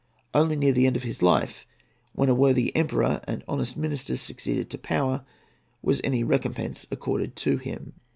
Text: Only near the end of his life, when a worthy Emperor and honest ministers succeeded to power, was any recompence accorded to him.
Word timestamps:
Only 0.33 0.55
near 0.55 0.71
the 0.71 0.87
end 0.87 0.95
of 0.95 1.03
his 1.03 1.21
life, 1.21 1.67
when 2.13 2.27
a 2.27 2.33
worthy 2.33 2.75
Emperor 2.75 3.21
and 3.25 3.43
honest 3.47 3.77
ministers 3.77 4.19
succeeded 4.19 4.71
to 4.71 4.79
power, 4.79 5.23
was 5.83 6.01
any 6.03 6.23
recompence 6.23 6.87
accorded 6.89 7.35
to 7.35 7.57
him. 7.59 7.93